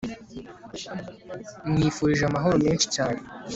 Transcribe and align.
mwifulije 1.71 2.23
amahoro 2.25 2.55
menshi 2.65 2.87
cyane 2.95 3.19